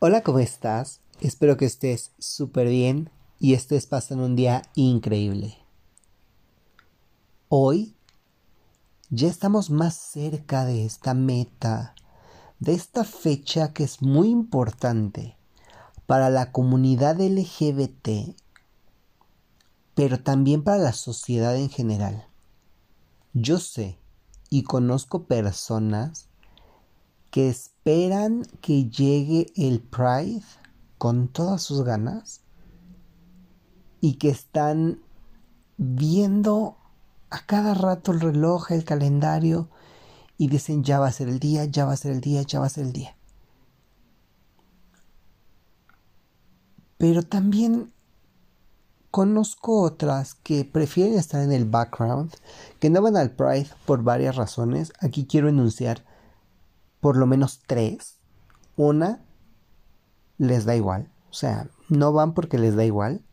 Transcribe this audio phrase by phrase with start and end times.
[0.00, 1.00] Hola, ¿cómo estás?
[1.20, 3.10] Espero que estés súper bien
[3.40, 5.58] y estés pasando un día increíble.
[7.48, 7.96] Hoy
[9.10, 11.96] ya estamos más cerca de esta meta,
[12.60, 15.36] de esta fecha que es muy importante
[16.06, 18.36] para la comunidad LGBT,
[19.96, 22.24] pero también para la sociedad en general.
[23.32, 23.98] Yo sé
[24.48, 26.28] y conozco personas
[27.32, 27.77] que esperan
[28.60, 30.42] que llegue el Pride
[30.98, 32.42] con todas sus ganas
[34.02, 35.00] y que están
[35.78, 36.76] viendo
[37.30, 39.70] a cada rato el reloj, el calendario
[40.36, 42.60] y dicen ya va a ser el día, ya va a ser el día, ya
[42.60, 43.16] va a ser el día.
[46.98, 47.94] Pero también
[49.10, 52.34] conozco otras que prefieren estar en el background,
[52.80, 54.92] que no van al Pride por varias razones.
[55.00, 56.04] Aquí quiero enunciar
[57.00, 58.18] por lo menos tres.
[58.76, 59.24] Una,
[60.38, 61.12] les da igual.
[61.30, 63.24] O sea, no van porque les da igual.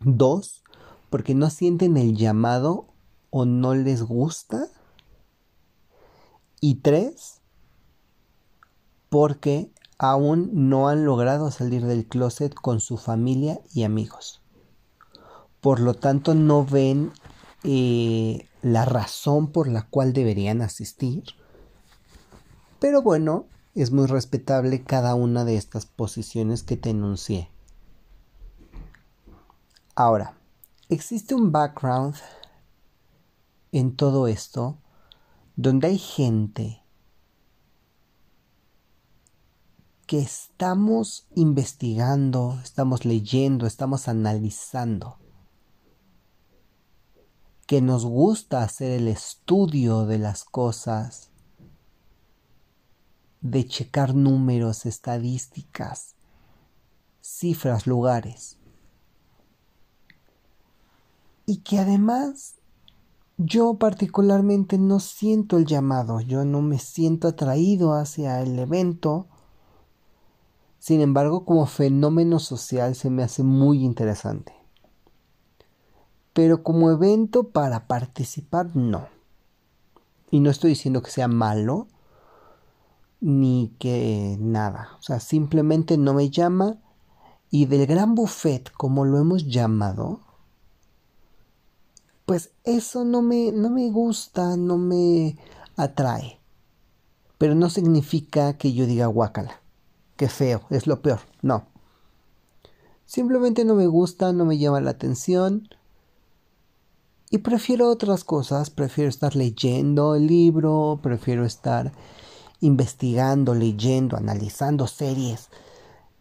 [0.00, 0.62] Dos,
[1.10, 2.88] porque no sienten el llamado
[3.30, 4.68] o no les gusta.
[6.60, 7.42] Y tres,
[9.08, 14.42] porque aún no han logrado salir del closet con su familia y amigos.
[15.60, 17.12] Por lo tanto, no ven
[17.64, 21.22] eh, la razón por la cual deberían asistir.
[22.80, 27.50] Pero bueno, es muy respetable cada una de estas posiciones que te enuncié.
[29.94, 30.38] Ahora,
[30.88, 32.14] existe un background
[33.70, 34.78] en todo esto
[35.56, 36.82] donde hay gente
[40.06, 45.18] que estamos investigando, estamos leyendo, estamos analizando,
[47.64, 51.30] que nos gusta hacer el estudio de las cosas,
[53.40, 56.14] de checar números, estadísticas,
[57.20, 58.58] cifras, lugares.
[61.46, 62.54] Y que además
[63.36, 69.26] yo particularmente no siento el llamado, yo no me siento atraído hacia el evento,
[70.78, 74.63] sin embargo, como fenómeno social se me hace muy interesante.
[76.34, 79.08] Pero como evento para participar, no.
[80.30, 81.88] Y no estoy diciendo que sea malo,
[83.20, 84.90] ni que nada.
[84.98, 86.76] O sea, simplemente no me llama.
[87.50, 90.20] Y del gran buffet, como lo hemos llamado,
[92.26, 95.38] pues eso no me, no me gusta, no me
[95.76, 96.40] atrae.
[97.38, 99.64] Pero no significa que yo diga guácala
[100.16, 101.20] qué feo, es lo peor.
[101.42, 101.66] No.
[103.04, 105.68] Simplemente no me gusta, no me llama la atención.
[107.30, 111.92] Y prefiero otras cosas, prefiero estar leyendo el libro, prefiero estar
[112.60, 115.48] investigando, leyendo, analizando series,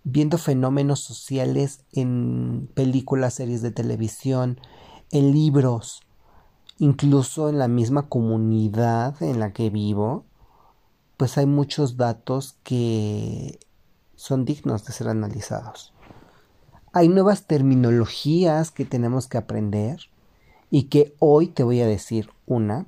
[0.03, 4.59] viendo fenómenos sociales en películas, series de televisión,
[5.11, 6.01] en libros,
[6.79, 10.25] incluso en la misma comunidad en la que vivo,
[11.17, 13.59] pues hay muchos datos que
[14.15, 15.93] son dignos de ser analizados.
[16.91, 19.99] Hay nuevas terminologías que tenemos que aprender
[20.75, 22.87] y que hoy te voy a decir una.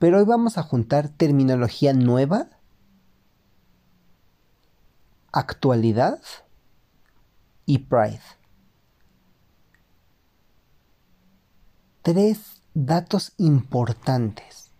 [0.00, 2.48] Pero hoy vamos a juntar terminología nueva,
[5.30, 6.20] actualidad
[7.66, 8.20] y pride.
[12.02, 14.72] Tres datos importantes.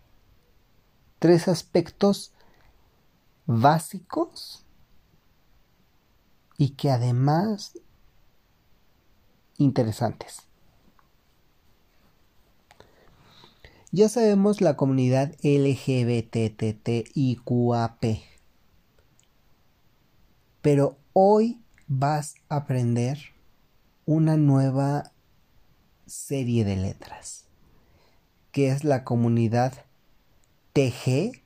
[1.20, 2.32] Tres aspectos
[3.46, 4.66] básicos
[6.58, 7.78] y que además
[9.62, 10.42] interesantes.
[13.90, 16.24] Ya sabemos la comunidad LGBTTIQAP.
[20.62, 23.18] Pero hoy vas a aprender
[24.06, 25.12] una nueva
[26.06, 27.44] serie de letras,
[28.50, 29.74] que es la comunidad
[30.72, 31.42] TGNC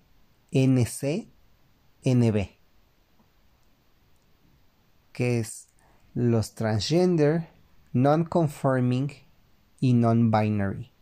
[2.05, 2.49] NB,
[5.13, 5.67] que es
[6.15, 7.49] los transgender,
[7.97, 9.11] non-conforming
[9.81, 10.93] y non-binary.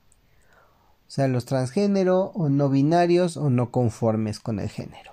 [1.07, 5.13] O sea, los transgénero o no binarios o no conformes con el género.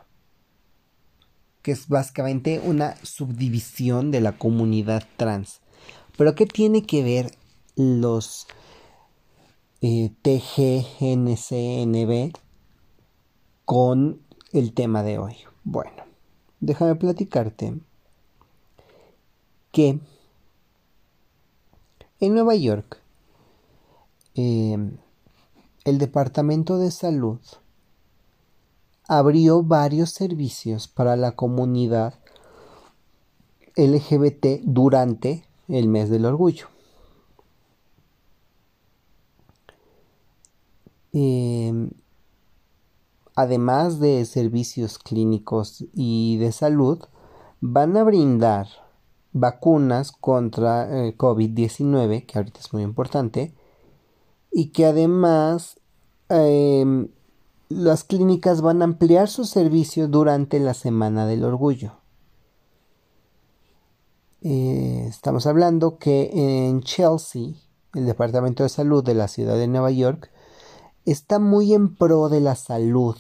[1.62, 5.62] Que es básicamente una subdivisión de la comunidad trans.
[6.18, 7.32] Pero ¿qué tiene que ver
[7.76, 8.48] los
[9.82, 11.22] eh, TGNCNB
[13.66, 14.22] con
[14.54, 15.36] el tema de hoy?
[15.64, 16.04] Bueno,
[16.60, 17.76] déjame platicarte
[19.72, 20.00] que
[22.22, 23.00] en Nueva York
[24.36, 24.98] em,
[25.84, 27.40] el Departamento de Salud
[29.08, 32.14] abrió varios servicios para la comunidad
[33.76, 36.68] LGBT durante el mes del orgullo.
[41.14, 41.90] Em,
[43.36, 47.00] además de servicios clínicos y de salud,
[47.62, 48.68] van a brindar
[49.34, 53.54] vacunas contra eh, COVID-19, que ahorita es muy importante,
[54.52, 55.80] y que además
[56.30, 57.08] em,
[57.70, 61.94] las clínicas van a ampliar su servicio durante la Semana del Orgullo.
[64.44, 66.32] Eh, estamos hablando que
[66.68, 67.54] en Chelsea,
[67.94, 70.32] el Departamento de Salud de la ciudad de Nueva York,
[71.06, 73.16] está muy en pro de la salud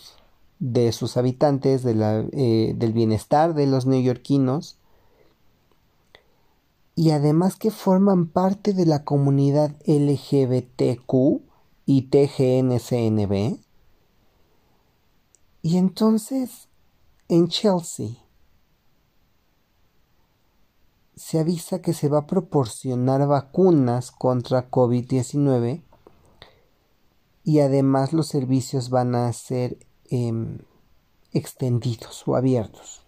[0.59, 4.77] de sus habitantes, eh, del bienestar de los neoyorquinos
[6.95, 11.41] y además que forman parte de la comunidad LGBTQ
[11.85, 13.59] y TGNCNB.
[15.63, 16.67] Y entonces,
[17.27, 18.09] en Chelsea,
[21.15, 25.83] se avisa que se va a proporcionar vacunas contra COVID-19
[27.43, 29.77] y además los servicios van a ser
[30.09, 30.59] em,
[31.31, 33.00] extendidos o abiertos.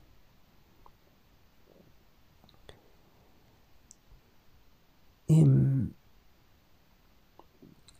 [5.36, 5.94] Em,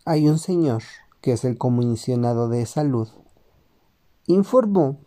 [0.06, 0.84] hay un señor
[1.20, 3.08] que es el comisionado de salud,
[4.28, 5.00] informó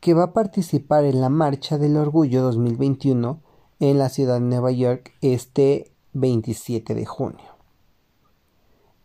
[0.00, 3.40] que va a participar en la Marcha del Orgullo 2021
[3.80, 7.56] en la ciudad de Nueva York este 27 de junio.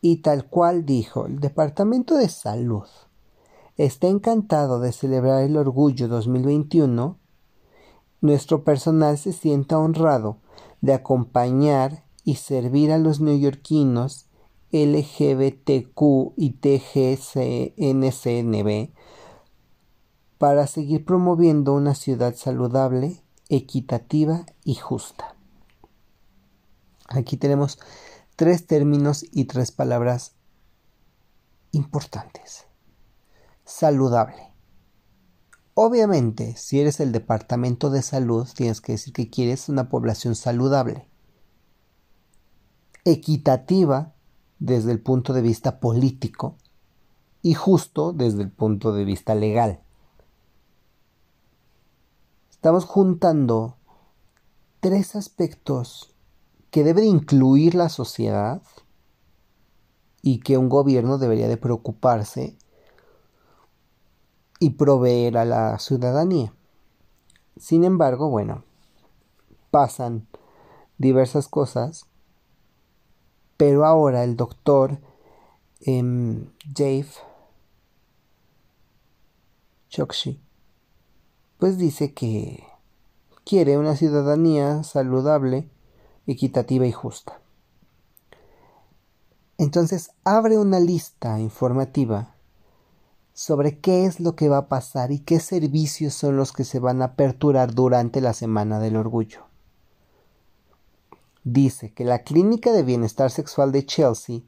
[0.02, 2.88] Y tal cual dijo, el Departamento de Salud
[3.78, 7.18] está encantado de celebrar el Orgullo 2021.
[8.20, 10.40] Nuestro personal se sienta honrado
[10.82, 14.26] de acompañar y servir a los neoyorquinos
[14.74, 18.92] LGBTQ y TGCNCNB
[20.38, 25.38] para seguir promoviendo una ciudad saludable, equitativa y justa.
[27.08, 27.80] Aquí tenemos
[28.36, 30.34] tres términos y tres palabras
[31.72, 32.66] importantes.
[33.64, 34.52] Saludable.
[35.76, 41.08] Obviamente, si eres el departamento de salud, tienes que decir que quieres una población saludable.
[43.10, 44.12] Equitativa
[44.60, 46.56] desde el punto de vista político
[47.42, 49.80] y justo desde el punto de vista legal.
[52.52, 53.78] Estamos juntando
[54.82, 56.14] tres aspectos
[56.70, 58.62] que debe de incluir la sociedad
[60.22, 62.58] y que un gobierno debería de preocuparse
[64.60, 66.54] y proveer a la ciudadanía.
[67.56, 68.66] Sin embargo, bueno,
[69.72, 70.28] pasan
[70.98, 72.07] diversas cosas,
[73.58, 75.00] pero ahora el doctor
[75.82, 76.02] eh,
[76.66, 77.08] Dave
[79.90, 80.40] Chokshi
[81.58, 82.64] pues dice que
[83.44, 85.70] quiere una ciudadanía saludable
[86.28, 87.40] equitativa y justa.
[89.58, 92.36] Entonces abre una lista informativa
[93.34, 96.80] sobre qué es lo que va a pasar y qué servicios son los que se
[96.80, 99.47] van a aperturar durante la Semana del Orgullo.
[101.50, 104.42] Dice que la Clínica de Bienestar Sexual de Chelsea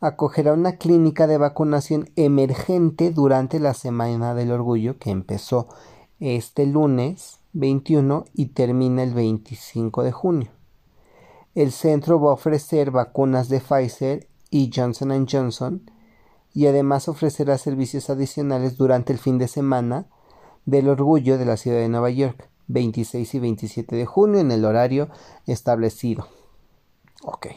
[0.00, 5.68] acogerá una clínica de vacunación emergente durante la Semana del Orgullo que empezó
[6.18, 10.50] este lunes 21 y termina el 25 de junio.
[11.54, 15.88] El centro va a ofrecer vacunas de Pfizer y Johnson Johnson
[16.52, 20.06] y además ofrecerá servicios adicionales durante el fin de semana
[20.66, 24.64] del orgullo de la ciudad de Nueva York, 26 y 27 de junio en el
[24.64, 25.08] horario
[25.46, 26.26] establecido.
[27.22, 27.48] Ok.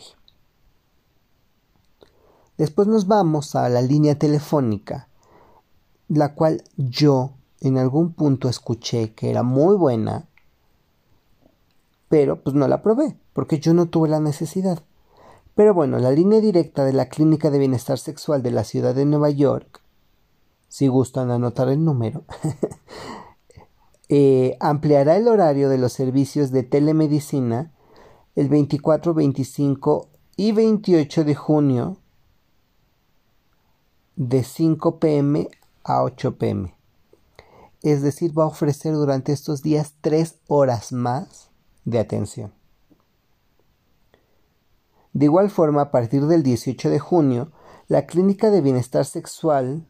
[2.57, 5.07] Después nos vamos a la línea telefónica,
[6.07, 10.27] la cual yo en algún punto escuché que era muy buena,
[12.09, 14.83] pero pues no la probé porque yo no tuve la necesidad.
[15.55, 19.05] Pero bueno, la línea directa de la Clínica de Bienestar Sexual de la ciudad de
[19.05, 19.81] Nueva York,
[20.67, 22.23] si gustan anotar el número,
[24.09, 27.71] eh, ampliará el horario de los servicios de telemedicina
[28.35, 31.97] el 24, 25 y 28 de junio
[34.15, 35.49] de 5 pm
[35.83, 36.75] a 8 pm.
[37.81, 41.49] Es decir, va a ofrecer durante estos días 3 horas más
[41.85, 42.53] de atención.
[45.13, 47.51] De igual forma, a partir del 18 de junio,
[47.87, 49.85] la Clínica de Bienestar Sexual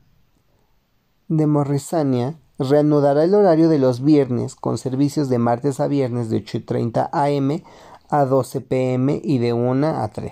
[1.29, 2.39] de Morrisania
[2.69, 7.63] reanudará el horario de los viernes con servicios de martes a viernes de 8.30 am
[8.09, 10.31] a 12 pm y de 1 a 3.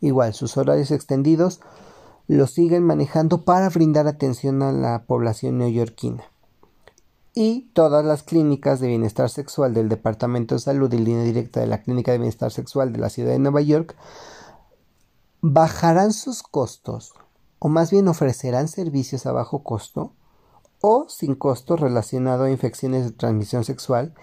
[0.00, 1.60] Igual, sus horarios extendidos
[2.28, 6.24] lo siguen manejando para brindar atención a la población neoyorquina.
[7.34, 11.66] Y todas las clínicas de bienestar sexual del Departamento de Salud y línea directa de
[11.66, 13.94] la Clínica de Bienestar Sexual de la Ciudad de Nueva York
[15.42, 17.12] bajarán sus costos
[17.58, 20.12] o más bien ofrecerán servicios a bajo costo
[20.80, 24.14] o sin costo relacionado a infecciones de transmisión sexual,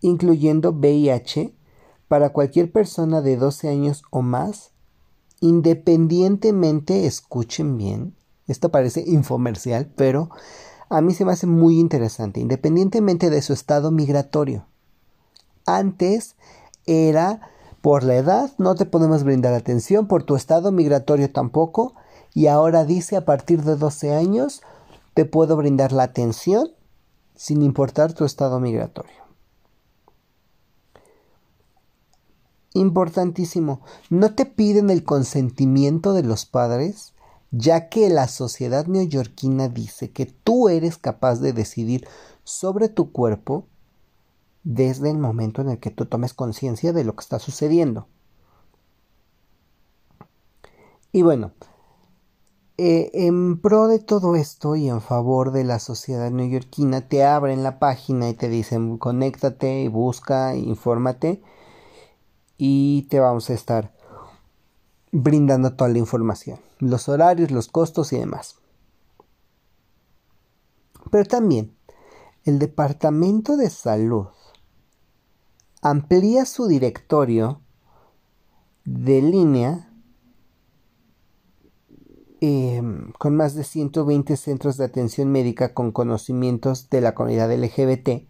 [0.00, 1.54] incluyendo VIH,
[2.08, 4.72] para cualquier persona de 12 años o más,
[5.40, 8.16] independientemente, escuchen bien,
[8.48, 10.30] esto parece infomercial, pero
[10.88, 14.66] a mí se me hace muy interesante, independientemente de su estado migratorio.
[15.66, 16.34] Antes
[16.84, 17.40] era
[17.80, 21.94] por la edad no te podemos brindar atención, por tu estado migratorio tampoco,
[22.34, 24.62] y ahora dice a partir de 12 años
[25.14, 26.70] te puedo brindar la atención
[27.34, 29.20] sin importar tu estado migratorio.
[32.74, 37.14] Importantísimo, no te piden el consentimiento de los padres,
[37.50, 42.06] ya que la sociedad neoyorquina dice que tú eres capaz de decidir
[42.44, 43.66] sobre tu cuerpo
[44.62, 48.06] desde el momento en el que tú tomes conciencia de lo que está sucediendo.
[51.12, 51.52] Y bueno,
[52.82, 57.62] eh, en pro de todo esto y en favor de la sociedad neoyorquina, te abren
[57.62, 61.42] la página y te dicen conéctate y busca, infórmate
[62.56, 63.92] y te vamos a estar
[65.12, 68.56] brindando toda la información, los horarios, los costos y demás.
[71.10, 71.76] Pero también
[72.44, 74.28] el Departamento de Salud
[75.82, 77.60] amplía su directorio
[78.86, 79.89] de línea
[82.42, 88.26] Em, con más de 120 centros de atención médica con conocimientos de la comunidad LGBT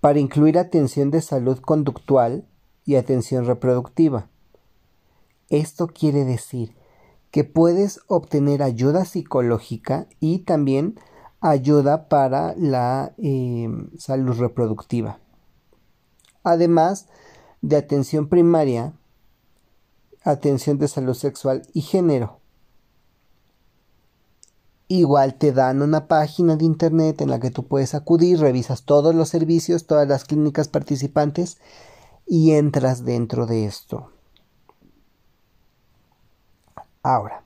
[0.00, 2.46] para incluir atención de salud conductual
[2.84, 4.28] y atención reproductiva.
[5.48, 6.76] Esto quiere decir
[7.32, 11.00] que puedes obtener ayuda psicológica y también
[11.40, 15.18] ayuda para la em, salud reproductiva.
[16.44, 17.08] Además
[17.60, 18.92] de atención primaria,
[20.22, 22.41] atención de salud sexual y género.
[24.94, 29.14] Igual te dan una página de internet en la que tú puedes acudir, revisas todos
[29.14, 31.56] los servicios, todas las clínicas participantes
[32.26, 34.10] y entras dentro de esto.
[37.02, 37.42] Ahora,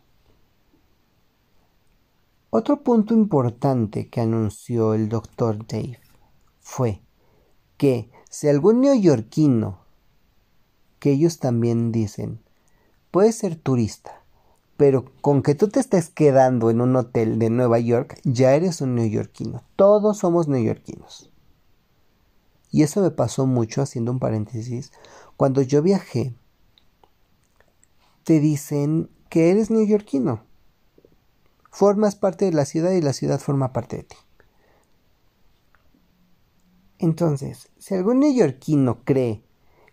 [2.50, 6.00] otro punto importante que anunció el doctor Dave
[6.58, 7.00] fue
[7.76, 9.78] que si algún neoyorquino,
[10.98, 12.42] que ellos también dicen,
[13.12, 14.25] puede ser turista,
[14.76, 18.80] pero con que tú te estés quedando en un hotel de Nueva York, ya eres
[18.80, 19.62] un neoyorquino.
[19.76, 21.30] Todos somos neoyorquinos.
[22.70, 24.92] Y eso me pasó mucho, haciendo un paréntesis,
[25.36, 26.34] cuando yo viajé,
[28.24, 30.42] te dicen que eres neoyorquino.
[31.70, 34.16] Formas parte de la ciudad y la ciudad forma parte de ti.
[36.98, 39.42] Entonces, si algún neoyorquino cree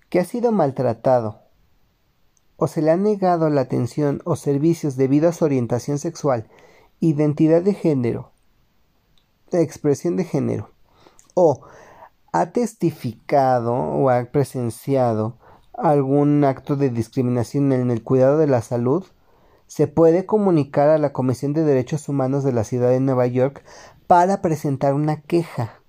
[0.10, 1.43] que ha sido maltratado
[2.56, 6.48] o se le ha negado la atención o servicios debido a su orientación sexual,
[7.00, 8.32] identidad de género,
[9.52, 10.70] expresión de género,
[11.34, 11.62] o
[12.32, 15.38] ha testificado o ha presenciado
[15.74, 19.06] algún acto de discriminación en el cuidado de la salud,
[19.68, 23.64] se puede comunicar a la Comisión de Derechos Humanos de la Ciudad de Nueva York
[24.08, 25.80] para presentar una queja.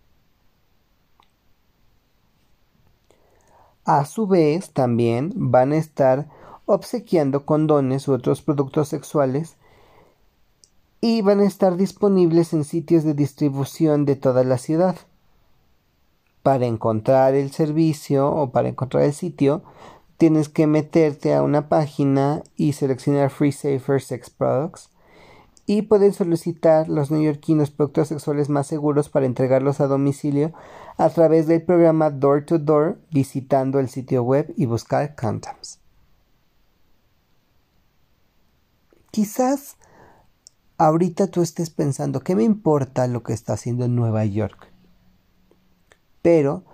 [3.85, 6.28] A su vez, también van a estar
[6.66, 9.56] obsequiando condones u otros productos sexuales
[11.00, 14.97] y van a estar disponibles en sitios de distribución de toda la ciudad.
[16.42, 19.62] Para encontrar el servicio o para encontrar el sitio,
[20.16, 24.90] tienes que meterte a una página y seleccionar Free Safer Sex Products
[25.66, 30.52] y pueden solicitar los neoyorquinos productos sexuales más seguros para entregarlos a domicilio
[30.97, 35.83] a través del programa Door to Door visitando el sitio web y buscar condoms.
[39.14, 39.76] Quizás
[40.76, 44.73] ahorita tú estés pensando, ¿qué me importa lo que está haciendo en Nueva York?
[46.21, 46.64] Pero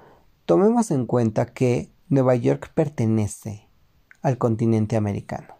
[0.47, 3.69] tomemos en cuenta que Nueva York pertenece
[4.23, 5.53] al continente americano.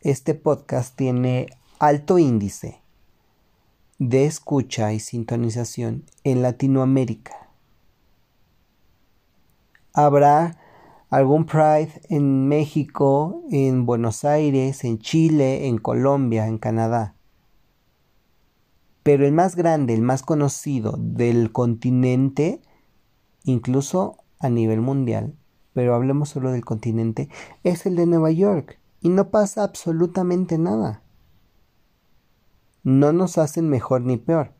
[0.00, 2.82] Este podcast tiene alto índice
[4.00, 7.48] de escucha y sintonización en Latinoamérica.
[9.92, 10.58] Habrá
[11.14, 17.14] algún Pride en México, en Buenos Aires, en Chile, en Colombia, en Canadá.
[19.04, 22.62] Pero el más grande, el más conocido del continente,
[23.44, 25.36] incluso a nivel mundial,
[25.72, 27.28] pero hablemos solo del continente,
[27.62, 28.80] es el de Nueva York.
[29.00, 31.02] y no pasa absolutamente nada.
[32.82, 34.54] No nos hacen mejor ni peor.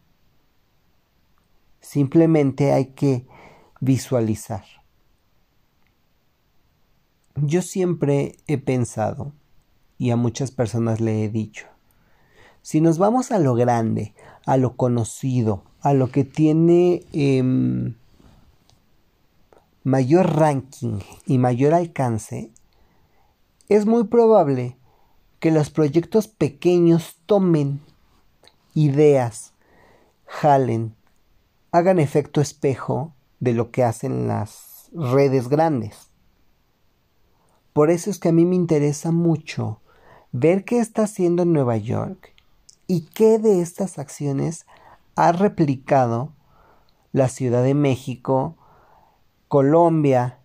[1.80, 3.26] Simplemente hay que
[3.80, 4.83] visualizar.
[7.36, 9.32] Yo siempre he pensado,
[9.98, 11.66] y a muchas personas le he dicho,
[12.62, 14.14] si nos vamos a lo grande,
[14.46, 17.96] a lo conocido, a lo que tiene em,
[19.82, 22.52] mayor ranking y mayor alcance,
[23.68, 24.76] es muy probable
[25.40, 27.80] que los proyectos pequeños tomen
[28.74, 29.54] ideas,
[30.24, 30.94] jalen,
[31.72, 36.13] hagan efecto espejo de lo que hacen las redes grandes.
[37.74, 39.80] Por eso es que a mí me interesa mucho
[40.30, 42.32] ver qué está haciendo en Nueva York
[42.86, 44.64] y qué de estas acciones
[45.16, 46.32] ha replicado
[47.10, 48.54] la Ciudad de México,
[49.48, 50.38] Colombia,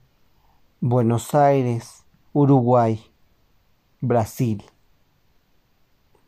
[0.81, 2.99] Buenos Aires, Uruguay,
[4.01, 4.63] Brasil,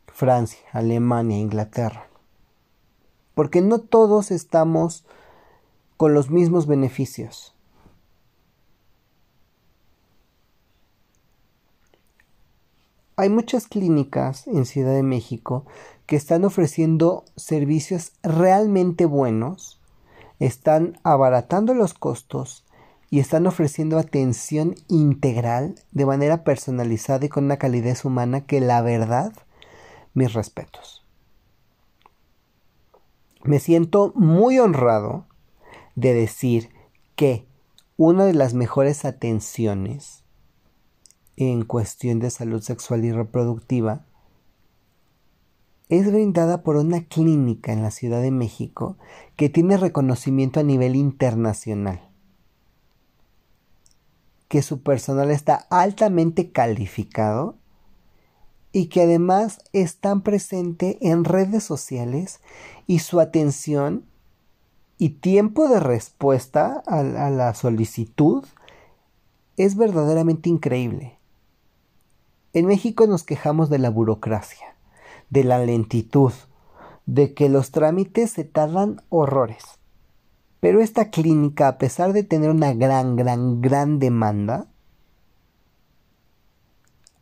[0.06, 2.06] Francia, Alemania, Inglaterra.
[3.34, 5.04] Porque no todos estamos
[5.96, 7.51] con los mismos beneficios.
[13.22, 15.64] Hay muchas clínicas en Ciudad de México
[16.06, 19.80] que están ofreciendo servicios realmente buenos,
[20.40, 22.64] están abaratando los costos
[23.10, 28.82] y están ofreciendo atención integral de manera personalizada y con una calidez humana que la
[28.82, 29.32] verdad,
[30.14, 31.04] mis respetos.
[33.44, 35.26] Me siento muy honrado
[35.94, 36.70] de decir
[37.14, 37.46] que
[37.96, 40.21] una de las mejores atenciones
[41.36, 44.04] en cuestión de salud sexual y reproductiva
[45.88, 48.96] es brindada por una clínica en la Ciudad de México
[49.36, 52.12] que tiene reconocimiento a nivel internacional
[54.52, 57.56] que su personal está altamente calificado
[58.70, 62.42] y que además están presentes en redes sociales
[62.86, 64.04] y su atención
[64.98, 68.44] y tiempo de respuesta a la solicitud
[69.56, 71.18] es verdaderamente increíble.
[72.52, 74.76] En México nos quejamos de la burocracia,
[75.30, 76.32] de la lentitud,
[77.06, 79.78] de que los trámites se tardan horrores.
[80.60, 84.66] Pero esta clínica, a pesar de tener una gran, gran, gran demanda,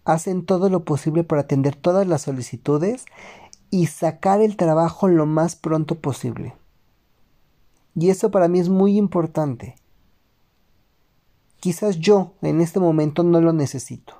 [0.04, 3.06] hacen todo lo posible por atender todas las solicitudes
[3.70, 6.54] y sacar el trabajo lo más pronto posible.
[7.94, 9.76] Y eso para mí es muy importante.
[11.60, 14.19] Quizás yo en este momento no lo necesito,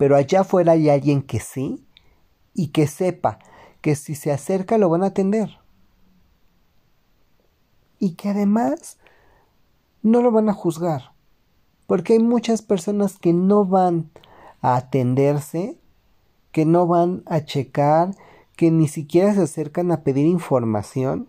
[0.00, 1.84] pero allá afuera hay alguien que sí
[2.54, 3.38] y que sepa
[3.82, 5.58] que si se acerca lo van a atender
[7.98, 8.96] y que además
[10.02, 11.12] no lo van a juzgar.
[11.86, 14.10] Porque hay muchas personas que no van
[14.62, 15.78] a atenderse,
[16.50, 18.16] que no van a checar,
[18.56, 21.28] que ni siquiera se acercan a pedir información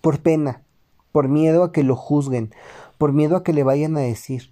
[0.00, 0.62] por pena,
[1.10, 2.54] por miedo a que lo juzguen,
[2.96, 4.51] por miedo a que le vayan a decir.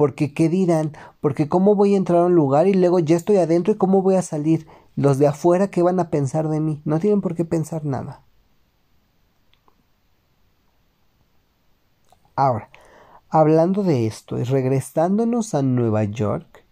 [0.00, 3.36] Porque qué dirán, porque cómo voy a entrar a un lugar y luego ya estoy
[3.36, 4.66] adentro y cómo voy a salir.
[4.96, 6.80] Los de afuera, ¿qué van a pensar de mí?
[6.86, 8.22] No tienen por qué pensar nada.
[12.34, 12.70] Ahora,
[13.28, 16.64] hablando de esto y regresándonos a Nueva York,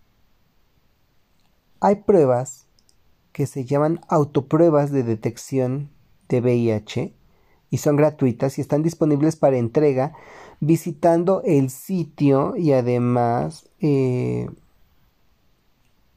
[1.80, 2.66] hay pruebas
[3.32, 5.90] que se llaman autopruebas de detección
[6.30, 7.14] de VIH
[7.68, 10.14] y son gratuitas y están disponibles para entrega
[10.60, 14.50] visitando el sitio y además eh,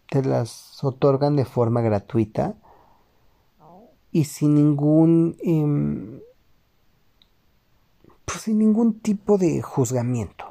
[0.09, 2.55] te las otorgan de forma gratuita
[4.11, 6.19] y sin ningún em,
[8.25, 10.45] pues, sin ningún tipo de juzgamiento.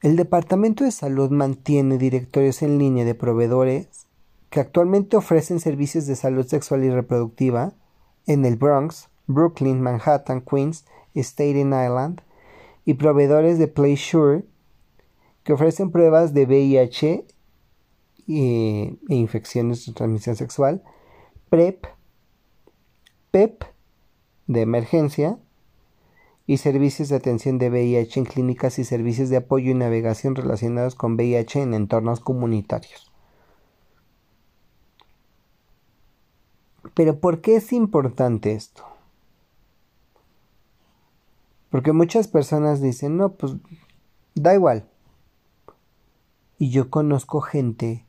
[0.00, 4.06] El Departamento de Salud mantiene directorios en línea de proveedores
[4.50, 7.72] que actualmente ofrecen servicios de salud sexual y reproductiva
[8.26, 10.84] en el Bronx, Brooklyn, Manhattan, Queens,
[11.14, 12.20] Staten Island
[12.84, 14.44] y proveedores de PlaySure
[15.44, 17.26] que ofrecen pruebas de VIH
[18.28, 20.82] e, e infecciones de transmisión sexual,
[21.48, 21.86] PrEP,
[23.30, 23.64] PEP
[24.46, 25.38] de emergencia,
[26.46, 30.94] y servicios de atención de VIH en clínicas y servicios de apoyo y navegación relacionados
[30.94, 33.10] con VIH en entornos comunitarios.
[36.94, 38.84] Pero ¿por qué es importante esto?
[41.72, 43.54] Porque muchas personas dicen, no, pues
[44.34, 44.86] da igual.
[46.58, 48.04] Y yo conozco gente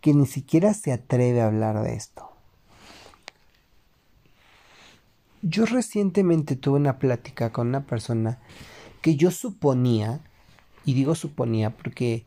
[0.00, 2.28] que ni siquiera se atreve a hablar de esto.
[5.42, 8.40] Yo recientemente tuve una plática con una persona
[9.00, 10.20] que yo suponía,
[10.84, 12.26] y digo suponía porque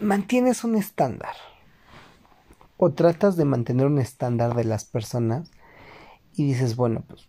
[0.00, 1.34] mantienes un estándar
[2.78, 5.50] o tratas de mantener un estándar de las personas
[6.34, 7.28] y dices, bueno, pues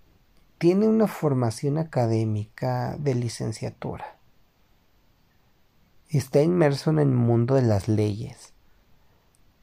[0.58, 4.18] tiene una formación académica de licenciatura.
[6.08, 8.54] Está inmerso en el mundo de las leyes.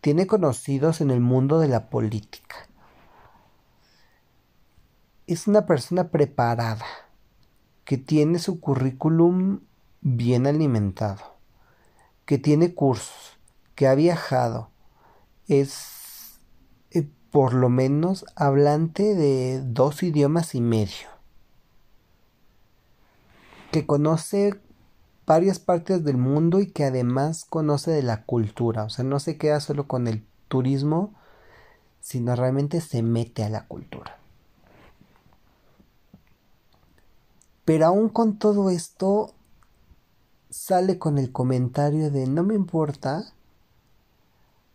[0.00, 2.56] Tiene conocidos en el mundo de la política.
[5.26, 6.86] Es una persona preparada,
[7.84, 9.60] que tiene su currículum
[10.00, 11.36] bien alimentado,
[12.26, 13.38] que tiene cursos,
[13.74, 14.70] que ha viajado,
[15.46, 15.97] es
[17.30, 21.08] por lo menos hablante de dos idiomas y medio,
[23.70, 24.58] que conoce
[25.26, 29.36] varias partes del mundo y que además conoce de la cultura, o sea, no se
[29.36, 31.14] queda solo con el turismo,
[32.00, 34.16] sino realmente se mete a la cultura.
[37.66, 39.34] Pero aún con todo esto,
[40.48, 43.34] sale con el comentario de no me importa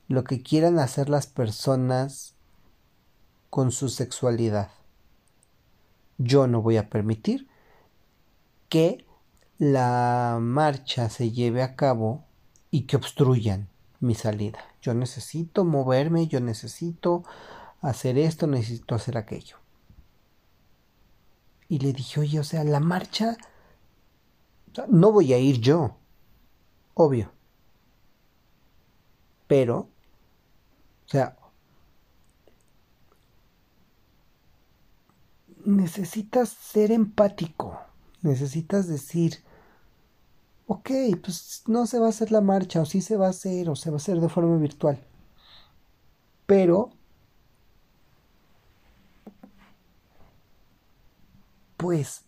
[0.08, 2.33] lo que quieran hacer las personas
[3.54, 4.72] con su sexualidad.
[6.18, 7.48] Yo no voy a permitir
[8.68, 9.06] que
[9.60, 12.26] la marcha se lleve a cabo
[12.72, 14.58] y que obstruyan mi salida.
[14.82, 17.26] Yo necesito moverme, yo necesito
[17.80, 19.58] hacer esto, necesito hacer aquello.
[21.70, 23.38] Y le dije, oye, o sea, la marcha,
[24.88, 25.98] no voy a ir yo,
[26.96, 27.32] obvio.
[29.46, 29.78] Pero,
[31.06, 31.38] o sea,
[35.66, 37.80] necesitas ser empático,
[38.22, 39.44] necesitas decir,
[40.68, 40.90] ok,
[41.24, 43.76] pues no se va a hacer la marcha, o sí se va a hacer, o
[43.76, 45.00] se va a hacer de forma virtual.
[46.46, 46.92] Pero,
[51.78, 52.24] pues,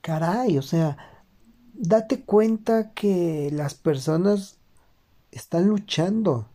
[0.00, 0.96] caray, o sea,
[1.74, 4.58] date cuenta que las personas
[5.30, 6.48] están luchando.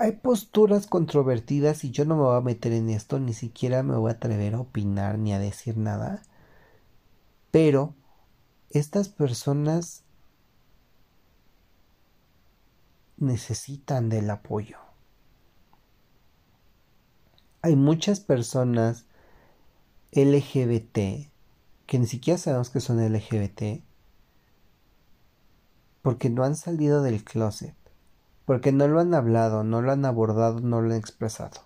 [0.00, 3.96] Hay posturas controvertidas y yo no me voy a meter en esto, ni siquiera me
[3.96, 6.22] voy a atrever a opinar ni a decir nada.
[7.50, 7.94] Pero
[8.70, 10.02] estas personas
[13.18, 14.78] necesitan del apoyo.
[17.60, 19.04] Hay muchas personas
[20.12, 21.28] LGBT
[21.84, 23.82] que ni siquiera sabemos que son LGBT
[26.00, 27.79] porque no han salido del closet
[28.50, 31.60] porque no lo han hablado, no lo han abordado, no lo han expresado.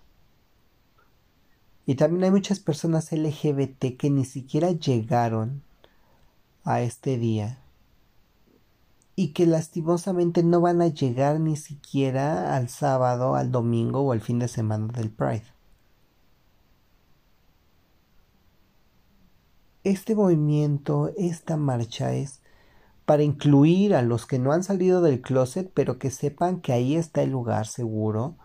[1.87, 5.63] Y también hay muchas personas LGBT que ni siquiera llegaron
[6.63, 7.57] a este día
[9.15, 14.21] y que lastimosamente no van a llegar ni siquiera al sábado, al domingo o al
[14.21, 15.55] fin de semana del Pride.
[19.83, 22.41] Este movimiento, esta marcha es
[23.05, 26.95] para incluir a los que no han salido del closet, pero que sepan que ahí
[26.95, 28.35] está el lugar seguro.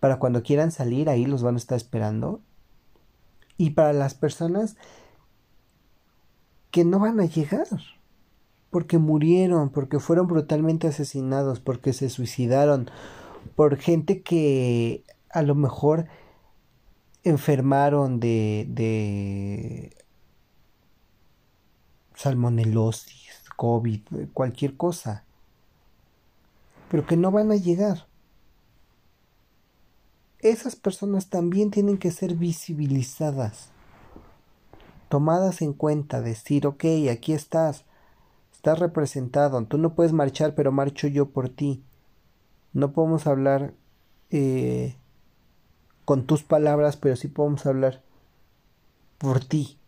[0.00, 2.40] Para cuando quieran salir, ahí los van a estar esperando.
[3.56, 4.76] Y para las personas
[6.72, 7.68] que no van a llegar,
[8.70, 12.90] porque murieron, porque fueron brutalmente asesinados, porque se suicidaron,
[13.54, 16.06] por gente que a lo mejor
[17.22, 19.96] enfermaron de, de
[22.14, 23.23] salmonelosis
[23.56, 24.00] COVID,
[24.32, 25.24] cualquier cosa,
[26.90, 28.06] pero que no van a llegar.
[30.40, 33.70] Esas personas también tienen que ser visibilizadas,
[35.08, 37.84] tomadas en cuenta, decir, ok, aquí estás,
[38.52, 41.82] estás representado, tú no puedes marchar, pero marcho yo por ti.
[42.74, 43.72] No podemos hablar
[44.30, 44.96] eh,
[46.04, 48.02] con tus palabras, pero sí podemos hablar
[49.18, 49.78] por ti.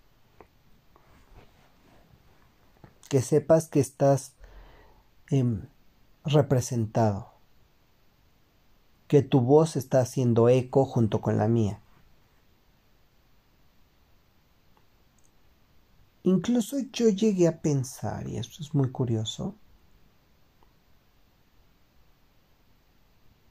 [3.08, 4.32] Que sepas que estás
[5.30, 5.62] em,
[6.24, 7.32] representado,
[9.06, 11.80] que tu voz está haciendo eco junto con la mía.
[16.24, 19.54] Incluso yo llegué a pensar, y esto es muy curioso,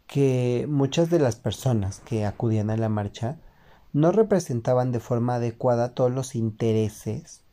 [0.07, 3.39] que muchas de las personas que acudían a la marcha
[3.93, 7.43] no representaban de forma adecuada todos los intereses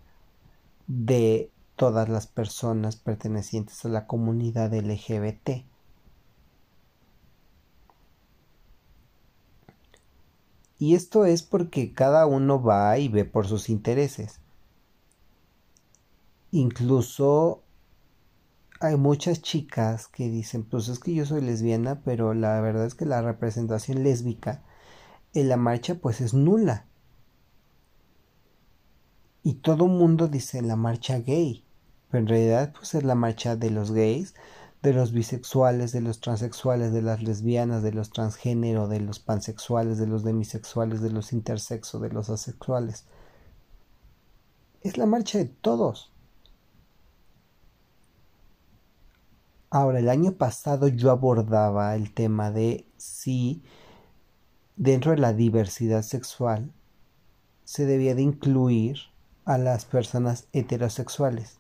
[0.88, 5.64] de todas las personas pertenecientes a la comunidad LGBT.
[10.78, 14.40] Y esto es porque cada uno va y ve por sus intereses.
[16.50, 17.62] Incluso
[18.80, 22.96] hay muchas chicas que dicen, pues es que yo soy lesbiana, pero la verdad es
[22.96, 24.62] que la representación lésbica
[25.34, 26.86] en la marcha pues es nula.
[29.42, 31.64] Y todo mundo dice la marcha gay,
[32.10, 34.34] pero en realidad pues es la marcha de los gays,
[34.82, 39.98] de los bisexuales, de los transexuales, de las lesbianas, de los transgénero, de los pansexuales,
[39.98, 43.06] de los demisexuales, de los intersexo, de los asexuales.
[44.82, 46.12] Es la marcha de todos.
[49.70, 53.62] Ahora, el año pasado yo abordaba el tema de si
[54.76, 56.72] dentro de la diversidad sexual
[57.64, 59.11] se debía de incluir
[59.44, 61.56] a las personas heterosexuales.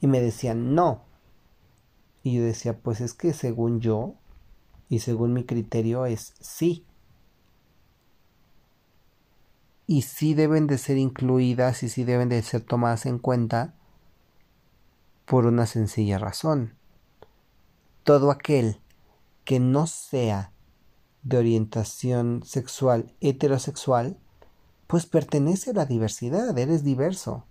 [0.00, 1.02] Y me decían, no,
[2.22, 4.14] y yo decía, pues es que según yo
[4.88, 6.84] y según mi criterio es sí.
[9.86, 13.74] Y sí deben de ser incluidas y sí deben de ser tomadas en cuenta
[15.24, 16.74] por una sencilla razón.
[18.02, 18.80] Todo aquel
[19.44, 20.52] que no sea
[21.22, 24.18] de orientación sexual heterosexual,
[24.86, 27.44] pues pertenece a la diversidad, eres diverso.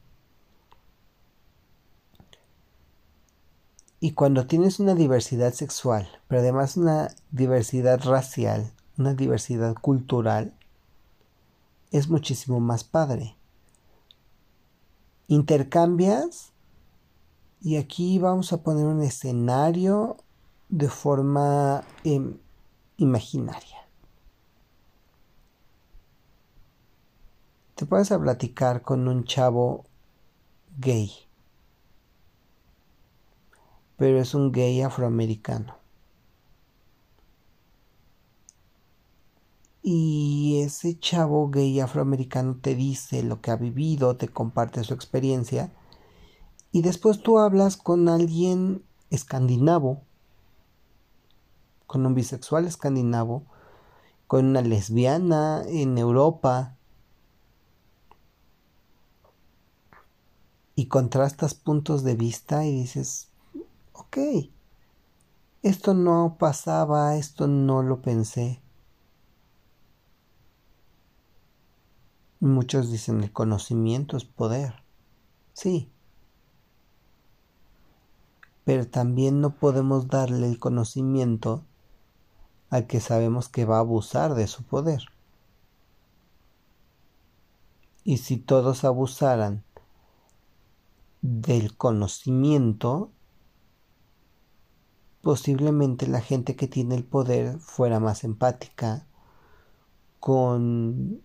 [3.99, 10.53] Y cuando tienes una diversidad sexual, pero además una diversidad racial, una diversidad cultural,
[11.91, 13.35] es muchísimo más padre.
[15.27, 16.51] Intercambias
[17.61, 20.17] y aquí vamos a poner un escenario
[20.69, 22.37] de forma em,
[22.97, 23.84] imaginaria.
[27.75, 29.85] Te puedes a platicar con un chavo
[30.77, 31.25] gay
[33.97, 35.77] pero es un gay afroamericano.
[39.81, 45.71] Y ese chavo gay afroamericano te dice lo que ha vivido, te comparte su experiencia,
[46.71, 50.01] y después tú hablas con alguien escandinavo,
[51.85, 53.43] con un bisexual escandinavo,
[54.27, 56.74] con una lesbiana en Europa,
[60.75, 63.29] y contrastas puntos de vista y dices,
[63.93, 64.17] ok,
[65.63, 68.61] esto no pasaba, esto no lo pensé.
[72.41, 74.83] Muchos dicen el conocimiento es poder.
[75.53, 75.89] Sí.
[78.65, 81.63] Pero también no podemos darle el conocimiento
[82.69, 85.03] al que sabemos que va a abusar de su poder.
[88.03, 89.63] Y si todos abusaran
[91.25, 93.11] del conocimiento,
[95.21, 99.07] posiblemente la gente que tiene el poder fuera más empática,
[100.19, 101.23] con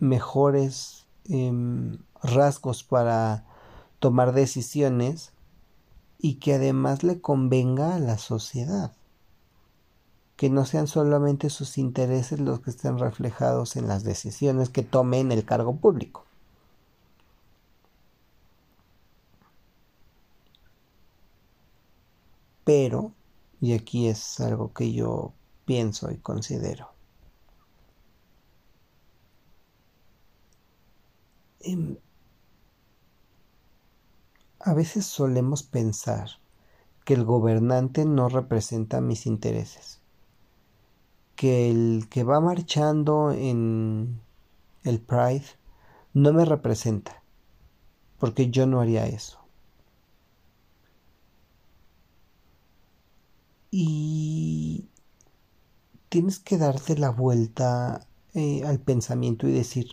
[0.00, 3.44] mejores em, rasgos para
[4.00, 5.32] tomar decisiones
[6.18, 8.92] y que además le convenga a la sociedad.
[10.34, 15.20] Que no sean solamente sus intereses los que estén reflejados en las decisiones que tome
[15.20, 16.24] en el cargo público.
[22.72, 23.16] Pero,
[23.60, 26.94] y aquí es algo que yo pienso y considero,
[31.60, 31.96] em,
[34.60, 36.30] a veces solemos pensar
[37.04, 40.00] que el gobernante no representa mis intereses,
[41.34, 44.20] que el que va marchando en
[44.84, 45.46] el Pride
[46.14, 47.22] no me representa,
[48.18, 49.39] porque yo no haría eso.
[53.70, 54.88] Y
[56.08, 59.92] tienes que darte la vuelta eh, al pensamiento y decir,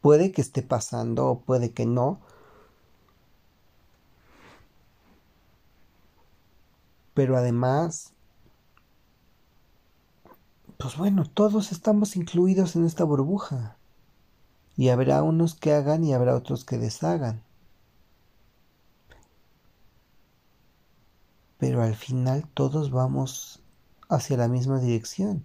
[0.00, 2.20] puede que esté pasando o puede que no,
[7.14, 8.12] pero además,
[10.78, 13.76] pues bueno, todos estamos incluidos en esta burbuja.
[14.76, 17.42] Y habrá unos que hagan y habrá otros que deshagan.
[21.60, 23.60] Pero al final todos vamos
[24.08, 25.44] hacia la misma dirección.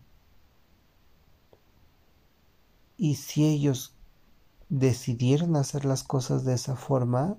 [2.98, 3.94] Y si ellos
[4.70, 7.36] decidieron hacer las cosas de esa forma,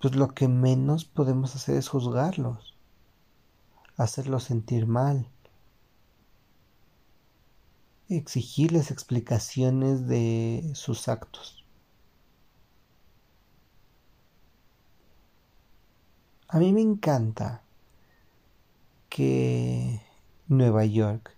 [0.00, 2.74] pues lo que menos podemos hacer es juzgarlos,
[3.98, 5.28] hacerlos sentir mal,
[8.08, 11.57] exigirles explicaciones de sus actos.
[16.50, 17.62] A mí me encanta
[19.10, 20.00] que
[20.46, 21.36] Nueva York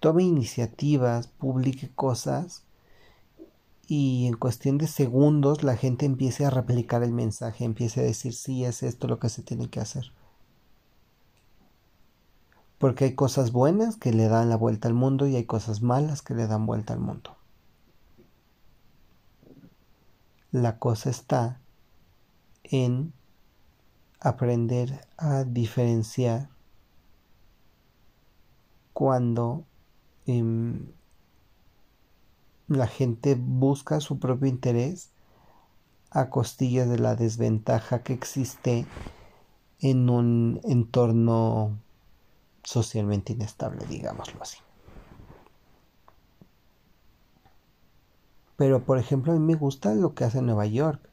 [0.00, 2.64] tome iniciativas, publique cosas
[3.88, 8.34] y en cuestión de segundos la gente empiece a replicar el mensaje, empiece a decir
[8.34, 10.12] sí, es esto lo que se tiene que hacer.
[12.76, 16.20] Porque hay cosas buenas que le dan la vuelta al mundo y hay cosas malas
[16.20, 17.34] que le dan vuelta al mundo.
[20.52, 21.60] La cosa está
[22.62, 23.14] en
[24.26, 26.48] aprender a diferenciar
[28.92, 29.64] cuando
[30.26, 30.86] em,
[32.66, 35.12] la gente busca su propio interés
[36.10, 38.84] a costillas de la desventaja que existe
[39.80, 41.78] en un entorno
[42.64, 44.58] socialmente inestable, digámoslo así.
[48.56, 51.08] Pero por ejemplo, a mí me gusta lo que hace Nueva York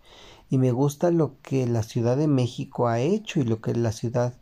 [0.53, 3.91] y me gusta lo que la Ciudad de México ha hecho y lo que la
[3.91, 4.35] ciudad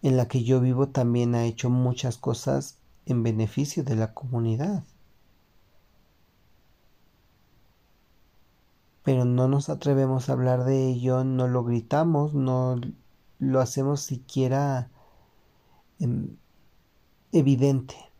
[0.00, 4.82] en la que yo vivo también ha hecho muchas cosas en beneficio de la comunidad.
[9.02, 12.80] Pero no nos atrevemos a hablar de ello, no lo gritamos, no
[13.38, 14.88] lo hacemos siquiera
[15.98, 16.34] em,
[17.30, 18.11] evidente.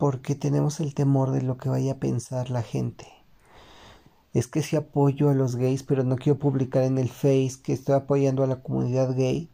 [0.00, 3.06] Porque tenemos el temor de lo que vaya a pensar la gente.
[4.32, 7.74] Es que si apoyo a los gays, pero no quiero publicar en el Face que
[7.74, 9.50] estoy apoyando a la comunidad gay.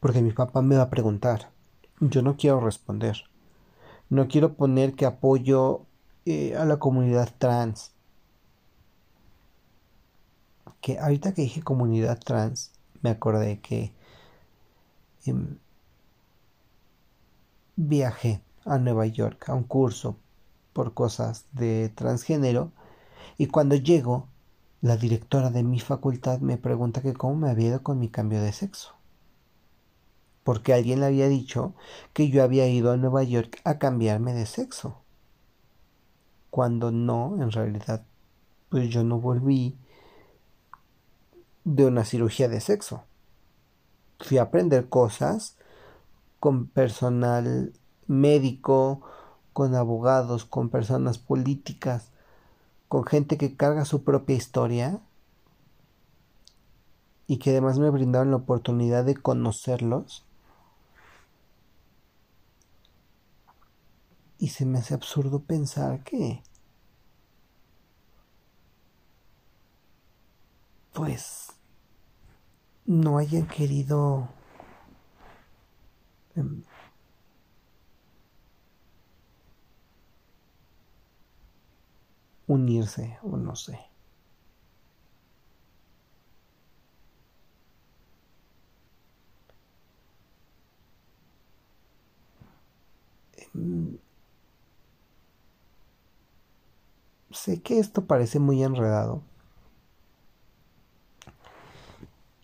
[0.00, 1.50] Porque mi papá me va a preguntar.
[2.00, 3.24] Yo no quiero responder.
[4.08, 5.82] No quiero poner que apoyo
[6.24, 7.92] eh, a la comunidad trans
[10.80, 13.92] que ahorita que dije comunidad trans, me acordé que
[15.26, 15.58] em,
[17.88, 20.16] viajé a Nueva York a un curso
[20.72, 22.72] por cosas de transgénero
[23.38, 24.28] y cuando llego,
[24.82, 28.42] la directora de mi facultad me pregunta que cómo me había ido con mi cambio
[28.42, 28.94] de sexo.
[30.44, 31.74] Porque alguien le había dicho
[32.12, 35.02] que yo había ido a Nueva York a cambiarme de sexo.
[36.50, 38.04] Cuando no, en realidad,
[38.68, 39.76] pues yo no volví
[41.64, 43.04] de una cirugía de sexo.
[44.18, 45.56] Fui a aprender cosas
[46.40, 47.72] con personal
[48.06, 49.02] médico,
[49.52, 52.10] con abogados, con personas políticas,
[52.88, 55.00] con gente que carga su propia historia
[57.26, 60.24] y que además me brindaron la oportunidad de conocerlos.
[64.38, 66.42] Y se me hace absurdo pensar que
[70.94, 71.52] pues
[72.86, 74.28] no hayan querido
[82.46, 83.78] unirse o no sé.
[93.54, 93.98] Em,
[97.30, 99.22] sé que esto parece muy enredado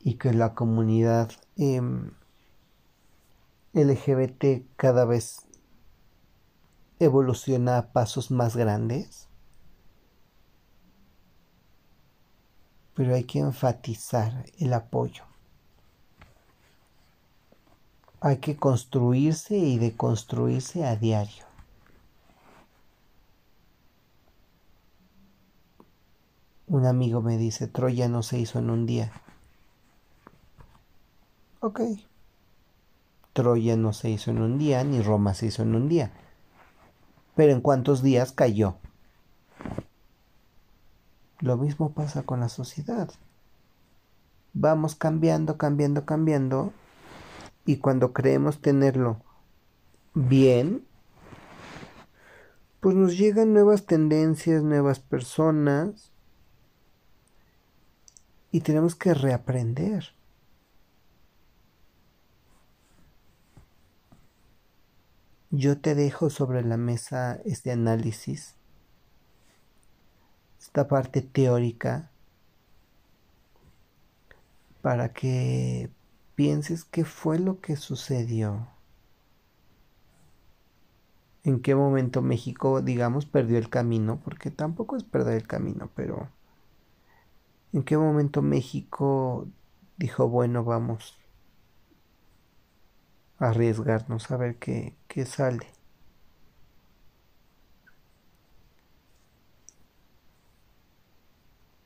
[0.00, 2.12] y que la comunidad em,
[3.76, 5.42] LGBT cada vez
[6.98, 9.28] evoluciona a pasos más grandes.
[12.94, 15.24] Pero hay que enfatizar el apoyo.
[18.22, 21.44] Hay que construirse y deconstruirse a diario.
[26.66, 29.12] Un amigo me dice, Troya no se hizo en un día.
[31.60, 31.80] Ok.
[33.36, 36.10] Troya no se hizo en un día, ni Roma se hizo en un día.
[37.34, 38.76] Pero ¿en cuántos días cayó?
[41.40, 43.10] Lo mismo pasa con la sociedad.
[44.54, 46.72] Vamos cambiando, cambiando, cambiando.
[47.66, 49.20] Y cuando creemos tenerlo
[50.14, 50.86] bien,
[52.80, 56.10] pues nos llegan nuevas tendencias, nuevas personas.
[58.50, 60.15] Y tenemos que reaprender.
[65.58, 68.56] Yo te dejo sobre la mesa este análisis,
[70.60, 72.10] esta parte teórica,
[74.82, 75.88] para que
[76.34, 78.68] pienses qué fue lo que sucedió.
[81.42, 86.28] En qué momento México, digamos, perdió el camino, porque tampoco es perder el camino, pero
[87.72, 89.48] en qué momento México
[89.96, 91.14] dijo, bueno, vamos
[93.38, 95.66] arriesgarnos a ver qué, qué sale.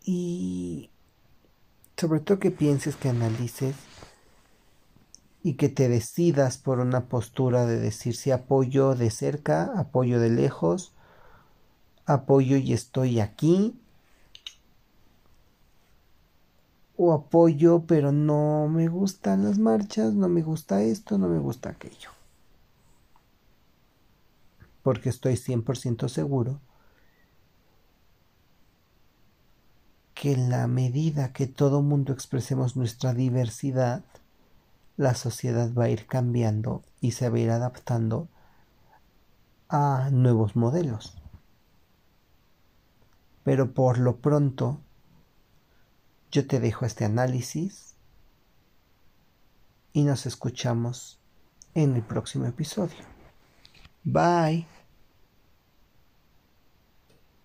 [0.04, 0.90] Y
[1.96, 3.76] sobre todo que pienses, que analices
[5.42, 10.30] y que te decidas por una postura de decir si apoyo de cerca, apoyo de
[10.30, 10.92] lejos,
[12.06, 13.78] apoyo y estoy aquí,
[17.02, 21.70] o apoyo, pero no me gustan las marchas, no me gusta esto, no me gusta
[21.70, 22.10] aquello.
[24.82, 26.60] porque estoy 100% seguro
[30.14, 34.04] que en la medida que todo mundo expresemos nuestra diversidad,
[34.96, 38.28] la sociedad va a ir cambiando y se va a ir adaptando
[39.70, 41.16] a nuevos modelos.
[43.44, 44.80] Pero por lo pronto,
[46.30, 47.94] yo te dejo este análisis
[49.92, 51.20] y nos escuchamos
[51.74, 53.04] en el próximo episodio.
[54.04, 54.79] Bye.